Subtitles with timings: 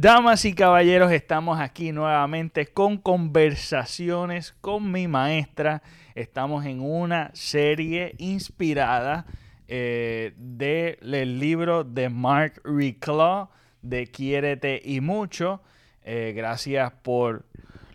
[0.00, 5.82] Damas y caballeros, estamos aquí nuevamente con conversaciones con mi maestra.
[6.14, 9.26] Estamos en una serie inspirada
[9.66, 13.48] eh, del libro de Mark Reclaw
[13.82, 15.62] de Quiérete y Mucho.
[16.04, 17.44] Eh, gracias por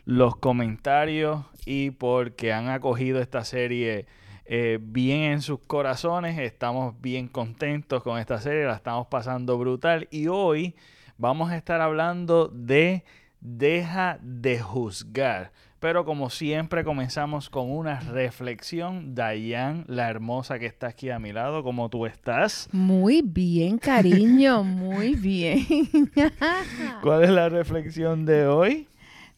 [0.04, 4.08] los comentarios y porque han acogido esta serie
[4.44, 6.38] eh, bien en sus corazones.
[6.38, 10.76] Estamos bien contentos con esta serie, la estamos pasando brutal y hoy
[11.24, 13.06] vamos a estar hablando de
[13.40, 15.54] deja de juzgar.
[15.80, 19.16] Pero como siempre comenzamos con una reflexión.
[19.16, 22.68] Dayan, la hermosa que está aquí a mi lado, ¿cómo tú estás?
[22.74, 25.66] Muy bien, cariño, muy bien.
[27.02, 28.90] ¿Cuál es la reflexión de hoy?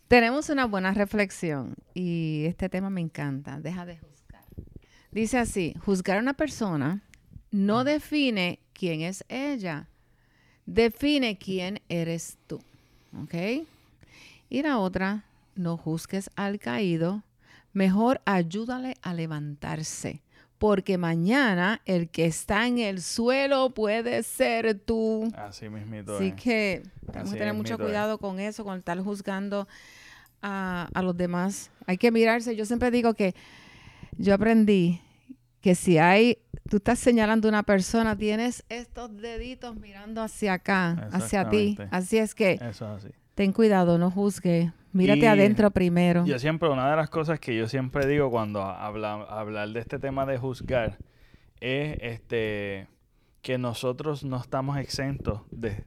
[0.08, 3.60] Tenemos una buena reflexión y este tema me encanta.
[3.60, 4.44] Deja de juzgar.
[5.12, 7.04] Dice así, juzgar a una persona
[7.52, 9.88] no define quién es ella,
[10.66, 12.62] define quién eres tú.
[13.22, 13.34] ¿Ok?
[14.50, 17.24] Y la otra, no juzgues al caído,
[17.74, 20.22] mejor ayúdale a levantarse,
[20.58, 25.32] porque mañana el que está en el suelo puede ser tú.
[25.36, 26.16] Así mismito.
[26.16, 26.36] Así es.
[26.36, 27.80] que tenemos que tener mucho es.
[27.80, 29.68] cuidado con eso, con estar juzgando
[30.42, 31.72] a, a los demás.
[31.86, 32.56] Hay que mirarse.
[32.56, 33.36] Yo siempre digo que
[34.18, 35.02] yo aprendí
[35.66, 36.38] que si hay,
[36.70, 41.76] tú estás señalando a una persona, tienes estos deditos mirando hacia acá, hacia ti.
[41.90, 43.08] Así es que Eso es así.
[43.34, 44.72] ten cuidado, no juzgue.
[44.92, 46.24] Mírate Y adentro primero.
[46.24, 49.98] Yo siempre, una de las cosas que yo siempre digo cuando habla, hablar de este
[49.98, 51.00] tema de juzgar
[51.62, 52.88] es este
[53.42, 55.84] que nosotros no estamos exentos de,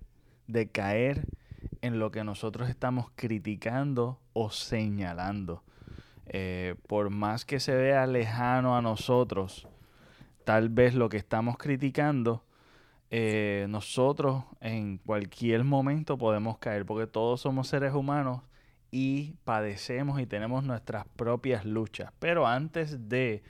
[0.48, 1.28] de caer
[1.82, 5.62] en lo que nosotros estamos criticando o señalando.
[6.30, 9.66] Eh, por más que se vea lejano a nosotros,
[10.44, 12.44] tal vez lo que estamos criticando,
[13.10, 18.42] eh, nosotros en cualquier momento podemos caer, porque todos somos seres humanos
[18.90, 22.12] y padecemos y tenemos nuestras propias luchas.
[22.18, 23.42] Pero antes de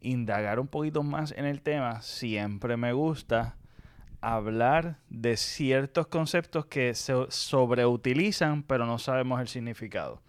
[0.00, 3.56] indagar un poquito más en el tema, siempre me gusta
[4.20, 10.22] hablar de ciertos conceptos que se sobreutilizan, pero no sabemos el significado.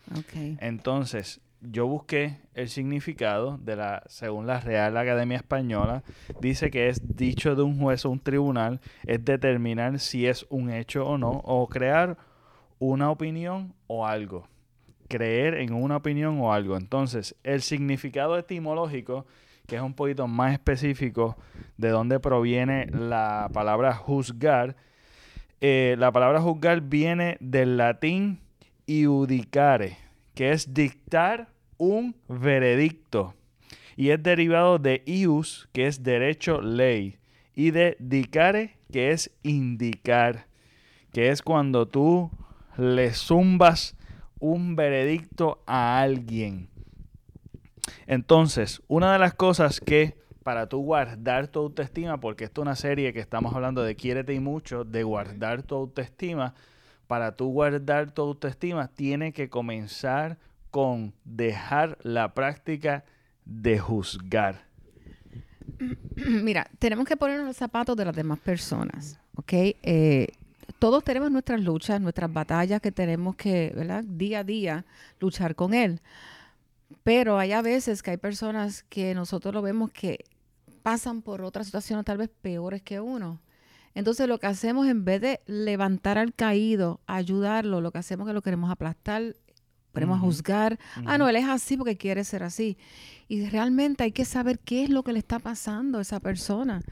[0.60, 6.04] Entonces, yo busqué el significado de la, según la Real Academia Española,
[6.40, 10.70] dice que es dicho de un juez o un tribunal, es determinar si es un
[10.70, 12.18] hecho o no, o crear
[12.80, 14.48] una opinión o algo.
[15.08, 16.78] Creer en una opinión o algo.
[16.78, 19.26] Entonces, el significado etimológico,
[19.66, 21.38] que es un poquito más específico
[21.78, 24.76] de dónde proviene la palabra juzgar,
[25.60, 28.40] eh, la palabra juzgar viene del latín
[28.86, 29.98] iudicare,
[30.38, 31.50] que es dictar
[31.80, 33.34] un veredicto.
[33.96, 37.18] Y es derivado de ius, que es derecho, ley.
[37.56, 40.46] Y de dicare, que es indicar.
[41.12, 42.30] Que es cuando tú
[42.78, 43.98] le zumbas
[44.38, 46.70] un veredicto a alguien.
[48.06, 52.76] Entonces, una de las cosas que para tú guardar tu autoestima, porque esto es una
[52.76, 56.54] serie que estamos hablando de quiérete y mucho, de guardar tu autoestima,
[57.08, 60.38] para tú guardar tu autoestima, tiene que comenzar
[60.72, 63.06] con dejar la práctica
[63.46, 64.66] de juzgar.
[66.16, 69.54] Mira, tenemos que ponernos los zapatos de las demás personas, ¿ok?
[69.54, 70.28] Eh,
[70.80, 74.04] todos tenemos nuestras luchas, nuestras batallas que tenemos que, ¿verdad?
[74.04, 74.86] Día a día
[75.20, 76.02] luchar con él.
[77.04, 80.26] Pero hay a veces que hay personas que nosotros lo vemos que
[80.84, 83.40] pasan por otras situaciones tal vez peores que uno.
[83.98, 88.30] Entonces lo que hacemos en vez de levantar al caído, ayudarlo, lo que hacemos es
[88.30, 89.36] que lo queremos aplastar,
[89.92, 90.78] queremos juzgar.
[91.08, 92.78] Ah, no, él es así porque quiere ser así.
[93.28, 96.84] Y realmente hay que saber qué es lo que le está pasando a esa persona.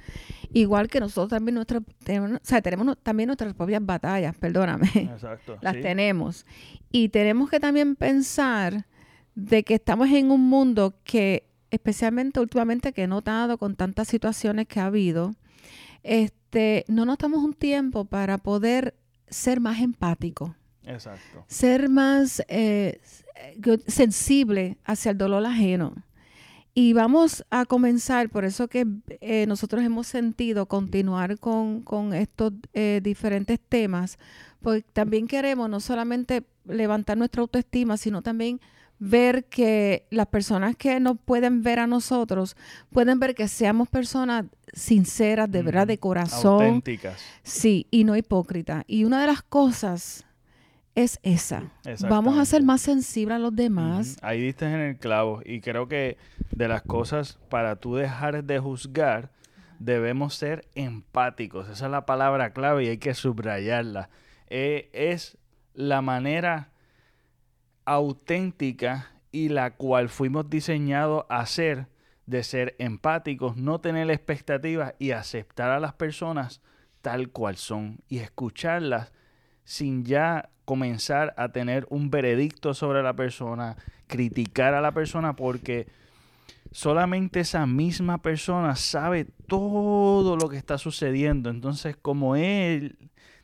[0.51, 4.89] Igual que nosotros también nuestra, tenemos, o sea, tenemos también nuestras propias batallas, perdóname.
[4.95, 5.59] Exacto.
[5.61, 5.81] Las sí.
[5.81, 6.47] tenemos.
[6.91, 8.88] Y tenemos que también pensar
[9.35, 14.65] de que estamos en un mundo que, especialmente últimamente que he notado con tantas situaciones
[14.65, 15.35] que ha habido,
[16.06, 18.96] este, no nos damos un tiempo para poder
[19.28, 20.52] ser más empáticos
[20.84, 21.44] Exacto.
[21.48, 23.02] ser más eh,
[23.36, 25.94] eh, sensible hacia el dolor ajeno.
[26.78, 28.86] Y vamos a comenzar, por eso que
[29.22, 34.19] eh, nosotros hemos sentido continuar con, con estos eh, diferentes temas,
[34.62, 38.60] porque también queremos no solamente levantar nuestra autoestima, sino también
[39.00, 42.56] ver que las personas que nos pueden ver a nosotros,
[42.92, 46.01] pueden ver que seamos personas sinceras, de verdad, de Ujú.
[46.01, 46.53] corazón.
[46.63, 47.21] Auténticas.
[47.44, 48.83] Sí, y no hipócrita.
[48.88, 50.25] Y una de las cosas
[50.95, 51.71] es esa.
[52.07, 54.18] Vamos a ser más sensibles a los demás.
[54.21, 55.42] Ahí diste en el clavo.
[55.45, 56.18] Y creo que
[56.51, 59.30] de las cosas para tú dejar de juzgar,
[59.80, 61.68] debemos ser empáticos.
[61.68, 64.09] Esa es la palabra clave y hay que subrayarla.
[64.47, 65.38] eh, es
[65.74, 66.69] la manera
[67.85, 71.87] auténtica y la cual fuimos diseñados a ser,
[72.25, 76.61] de ser empáticos, no tener expectativas y aceptar a las personas
[77.01, 79.13] tal cual son y escucharlas
[79.63, 83.77] sin ya comenzar a tener un veredicto sobre la persona,
[84.07, 85.87] criticar a la persona porque
[86.71, 91.49] solamente esa misma persona sabe todo lo que está sucediendo.
[91.49, 92.97] Entonces, como él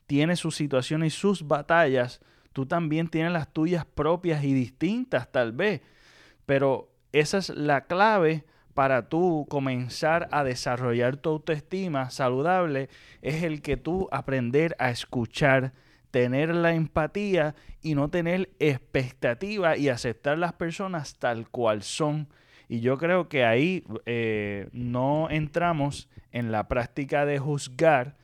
[0.07, 2.21] tiene sus situaciones y sus batallas,
[2.53, 5.81] tú también tienes las tuyas propias y distintas tal vez.
[6.45, 12.89] Pero esa es la clave para tú comenzar a desarrollar tu autoestima saludable,
[13.21, 15.74] es el que tú aprender a escuchar,
[16.09, 22.27] tener la empatía y no tener expectativa y aceptar las personas tal cual son.
[22.68, 28.15] Y yo creo que ahí eh, no entramos en la práctica de juzgar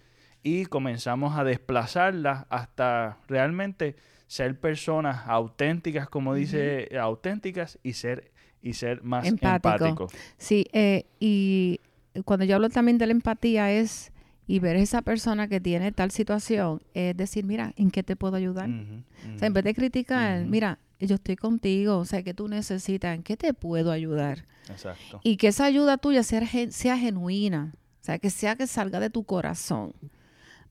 [0.44, 3.98] y comenzamos a desplazarlas hasta realmente
[4.28, 8.32] ser personas auténticas, como dice, auténticas y ser,
[8.62, 10.08] y ser más empático.
[10.38, 11.80] Sí, eh, y
[12.26, 14.12] cuando yo hablo también de la empatía es
[14.46, 18.36] y ver esa persona que tiene tal situación, es decir, mira, ¿en qué te puedo
[18.36, 18.70] ayudar?
[18.70, 23.16] O sea, en vez de criticar, mira, yo estoy contigo, o sea, que tú necesitas,
[23.16, 24.46] ¿en qué te puedo ayudar?
[24.70, 25.20] Exacto.
[25.24, 29.10] Y que esa ayuda tuya sea, sea genuina, o sea, que sea que salga de
[29.10, 29.94] tu corazón.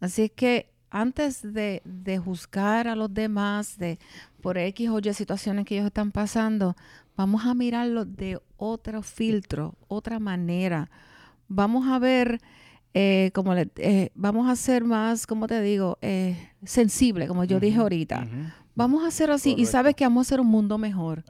[0.00, 3.99] Así es que antes de, de, juzgar a los demás de
[4.41, 6.77] por X o Y situaciones que ellos están pasando,
[7.17, 10.91] vamos a mirarlo de otro filtro, otra manera.
[11.49, 12.41] Vamos a ver
[12.99, 17.61] eh, como le, eh, vamos a ser más, como te digo, eh, sensible, como yo
[17.61, 18.27] dije ahorita.
[18.75, 21.23] Vamos a hacer así y sabes que vamos a hacer un mundo mejor.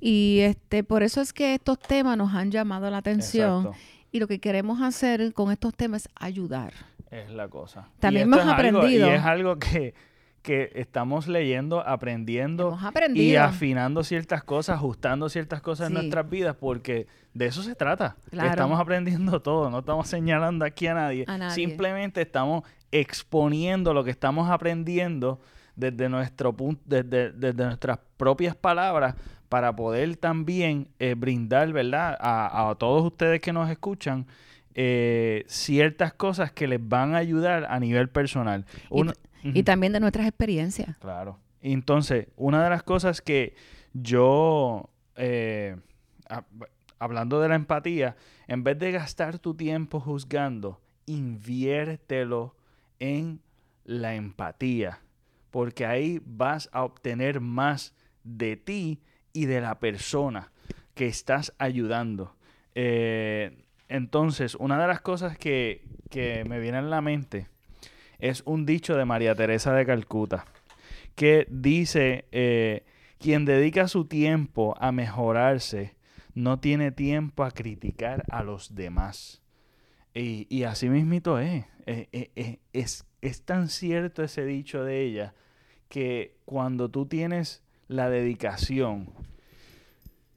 [0.00, 3.70] Y este, por eso es que estos temas nos han llamado la atención
[4.12, 6.72] y lo que queremos hacer con estos temas es ayudar.
[7.12, 7.88] Es la cosa.
[8.00, 9.06] También hemos aprendido.
[9.06, 9.94] y es algo que
[10.42, 12.76] que estamos leyendo, aprendiendo
[13.14, 18.16] y afinando ciertas cosas, ajustando ciertas cosas en nuestras vidas, porque de eso se trata.
[18.30, 21.26] Estamos aprendiendo todo, no estamos señalando aquí a nadie.
[21.50, 25.40] Simplemente estamos exponiendo lo que estamos aprendiendo
[25.76, 29.14] desde nuestro punto, desde, nuestras propias palabras,
[29.48, 32.16] para poder también eh, brindar, ¿verdad?
[32.20, 34.26] A, todos ustedes que nos escuchan,
[34.74, 38.64] eh, ciertas cosas que les van a ayudar a nivel personal.
[39.42, 40.96] Y también de nuestras experiencias.
[40.98, 41.38] Claro.
[41.60, 43.54] Entonces, una de las cosas que
[43.92, 45.76] yo, eh,
[46.98, 48.16] hablando de la empatía,
[48.46, 52.56] en vez de gastar tu tiempo juzgando, inviértelo
[52.98, 53.40] en
[53.84, 55.00] la empatía,
[55.50, 59.00] porque ahí vas a obtener más de ti
[59.32, 60.52] y de la persona
[60.94, 62.36] que estás ayudando.
[62.74, 67.48] Eh, entonces, una de las cosas que, que me viene a la mente
[68.18, 70.46] es un dicho de María Teresa de Calcuta,
[71.14, 72.84] que dice, eh,
[73.18, 75.94] quien dedica su tiempo a mejorarse,
[76.34, 79.42] no tiene tiempo a criticar a los demás.
[80.14, 81.66] Y, y así mismito es.
[81.84, 83.06] Eh, eh, es.
[83.20, 85.34] Es tan cierto ese dicho de ella
[85.88, 89.12] que cuando tú tienes la dedicación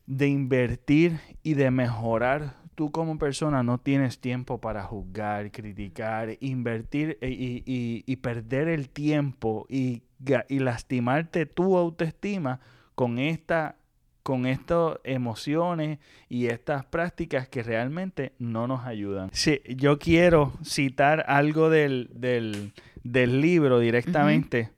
[0.05, 7.17] de invertir y de mejorar tú como persona no tienes tiempo para juzgar, criticar, invertir
[7.21, 10.03] eh, y, perder el tiempo y,
[10.49, 12.59] lastimarte tu autoestima
[12.95, 13.77] con esta
[14.23, 19.29] con estas emociones y estas prácticas que realmente no nos ayudan.
[19.33, 22.09] Sí, yo quiero citar algo del,
[23.03, 24.71] libro directamente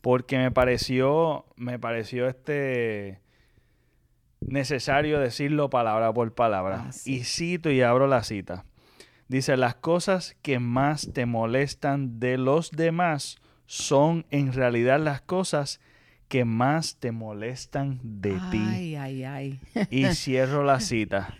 [0.00, 3.18] porque me pareció, me pareció este
[4.46, 6.86] necesario decirlo palabra por palabra.
[6.88, 8.64] Ah, y cito y abro la cita.
[9.28, 15.80] Dice, las cosas que más te molestan de los demás son en realidad las cosas
[16.28, 18.64] que más te molestan de ti.
[18.68, 19.60] Ay, ay, ay.
[19.90, 21.34] y cierro la cita.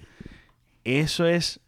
[0.85, 1.61] Eso es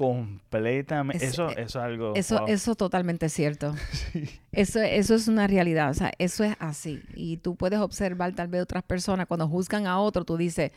[0.00, 3.74] completamente eso, eh, eso es algo eso eso totalmente cierto.
[4.52, 7.02] Eso eso es una realidad o sea eso es así.
[7.14, 10.72] Y tú puedes observar tal vez otras personas cuando juzgan a otro tú dices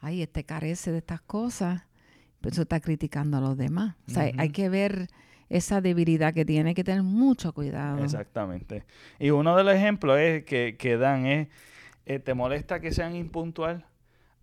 [0.00, 1.82] ay este carece de estas cosas
[2.40, 3.94] pero eso está criticando a los demás.
[4.08, 5.06] O sea hay que ver
[5.48, 8.02] esa debilidad que tiene hay que tener mucho cuidado.
[8.02, 8.84] Exactamente.
[9.20, 11.48] Y uno de los ejemplos es que, que dan es
[12.04, 13.86] eh, te molesta que sean impuntual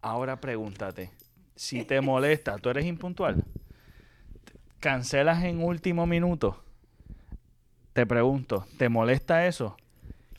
[0.02, 1.12] ahora pregúntate
[1.58, 3.44] si te molesta tú eres impuntual
[4.84, 6.62] cancelas en último minuto,
[7.94, 9.78] te pregunto, ¿te molesta eso?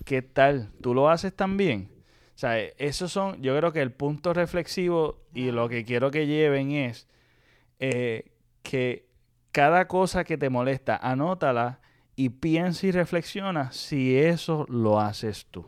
[0.05, 0.71] ¿Qué tal?
[0.83, 1.89] ¿Tú lo haces también?
[2.35, 6.27] O sea, esos son, yo creo que el punto reflexivo y lo que quiero que
[6.27, 7.09] lleven es
[7.79, 8.33] eh,
[8.63, 9.07] que
[9.51, 11.81] cada cosa que te molesta, anótala
[12.15, 15.65] y piensa y reflexiona si eso lo haces tú.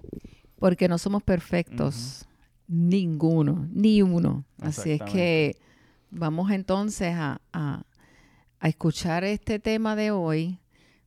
[0.59, 2.29] Porque no somos perfectos,
[2.69, 4.45] ninguno, ni uno.
[4.61, 5.57] Así es que
[6.11, 7.85] vamos entonces a, a,
[8.63, 10.59] escuchar este tema de hoy,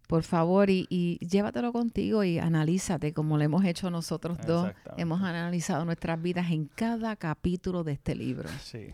[0.08, 4.72] por favor, y, y, llévatelo contigo y analízate como lo hemos hecho nosotros dos.
[4.98, 8.50] Hemos analizado nuestras vidas en cada capítulo de este libro.
[8.62, 8.94] Sí,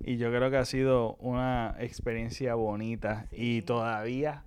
[0.00, 4.42] y yo creo que ha sido una experiencia bonita y todavía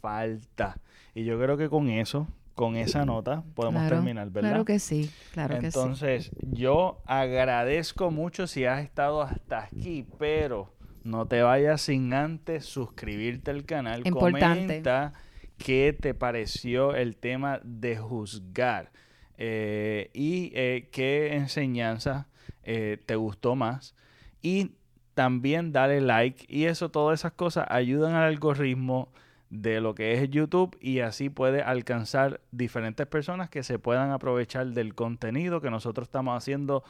[0.00, 0.80] falta.
[1.14, 4.50] Y yo creo que con eso, con esa nota, podemos terminar, ¿verdad?
[4.50, 5.78] Claro que sí, claro que sí.
[5.78, 12.64] Entonces, yo agradezco mucho si has estado hasta aquí, pero no te vayas sin antes
[12.64, 14.06] suscribirte al canal.
[14.06, 14.66] Importante.
[14.66, 15.12] Comenta
[15.58, 18.90] qué te pareció el tema de juzgar
[19.36, 22.28] eh, y eh, qué enseñanza
[22.62, 23.94] eh, te gustó más.
[24.42, 24.72] Y
[25.14, 29.12] también dale like y eso, todas esas cosas ayudan al algoritmo
[29.50, 34.68] de lo que es YouTube y así puede alcanzar diferentes personas que se puedan aprovechar
[34.68, 36.84] del contenido que nosotros estamos haciendo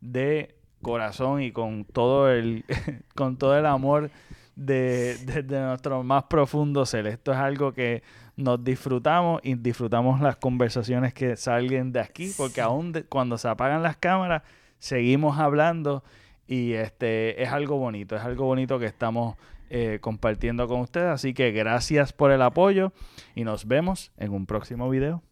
[0.00, 2.64] de corazón y con todo el
[3.14, 4.10] con todo el amor
[4.56, 5.16] de,
[5.48, 7.06] nuestro más profundo ser.
[7.06, 8.02] Esto es algo que
[8.36, 13.82] nos disfrutamos y disfrutamos las conversaciones que salgan de aquí porque aún cuando se apagan
[13.82, 14.42] las cámaras
[14.78, 16.02] seguimos hablando
[16.46, 19.36] y este es algo bonito, es algo bonito que estamos
[19.70, 21.08] eh, compartiendo con ustedes.
[21.08, 22.92] Así que gracias por el apoyo
[23.34, 25.22] y nos vemos en un próximo video.